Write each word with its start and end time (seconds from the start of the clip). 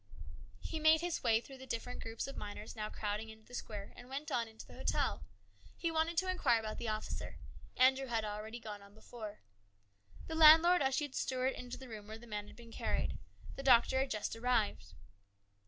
He 0.61 0.79
made 0.79 1.01
his 1.01 1.21
way 1.21 1.39
through 1.39 1.59
the 1.59 1.67
different 1.67 2.01
groups 2.01 2.25
of 2.27 2.35
miners 2.35 2.75
now 2.75 2.89
crowding 2.89 3.29
into 3.29 3.45
the 3.45 3.53
square, 3.53 3.93
and 3.95 4.09
went 4.09 4.31
on 4.31 4.47
into 4.47 4.65
the 4.65 4.73
hotel. 4.73 5.23
He 5.77 5.91
wanted 5.91 6.17
to 6.17 6.27
inquire 6.27 6.59
about 6.59 6.79
the 6.79 6.87
officer. 6.87 7.37
Andrew 7.77 8.07
had 8.07 8.25
already 8.25 8.59
gone 8.59 8.81
on 8.81 8.95
before. 8.95 9.41
The 10.25 10.33
landlord 10.33 10.81
ushered 10.81 11.13
Stuart 11.13 11.53
into 11.53 11.77
the 11.77 11.87
room 11.87 12.07
where 12.07 12.17
the 12.17 12.25
man 12.25 12.47
had 12.47 12.55
been 12.55 12.71
carried. 12.71 13.19
The 13.55 13.61
doctor 13.61 13.99
had 13.99 14.09
just 14.09 14.35
arrived. 14.35 14.95